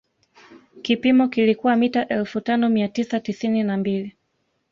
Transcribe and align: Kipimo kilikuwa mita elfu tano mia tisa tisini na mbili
Kipimo 0.81 1.27
kilikuwa 1.27 1.75
mita 1.75 2.07
elfu 2.07 2.41
tano 2.41 2.69
mia 2.69 2.87
tisa 2.87 3.19
tisini 3.19 3.63
na 3.63 3.77
mbili 3.77 4.15